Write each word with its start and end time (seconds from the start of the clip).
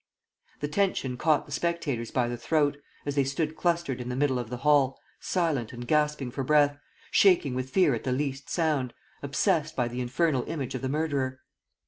The 0.61 0.67
tension 0.67 1.15
caught 1.15 1.45
the 1.45 1.51
spectators 1.51 2.09
by 2.09 2.27
the 2.27 2.35
throat, 2.35 2.77
as 3.05 3.13
they 3.13 3.23
stood 3.23 3.55
clustered 3.55 4.01
in 4.01 4.09
the 4.09 4.15
middle 4.15 4.39
of 4.39 4.49
the 4.49 4.57
hall, 4.65 4.99
silent 5.19 5.73
and 5.73 5.87
gasping 5.87 6.31
for 6.31 6.43
breath, 6.43 6.79
shaking 7.11 7.53
with 7.53 7.69
fear 7.69 7.93
at 7.93 8.03
the 8.03 8.11
least 8.11 8.49
sound, 8.49 8.95
obsessed 9.21 9.75
by 9.75 9.87
the 9.87 10.01
infernal 10.01 10.43
image 10.47 10.73
of 10.73 10.81
the 10.81 10.89
murderer. 10.89 11.41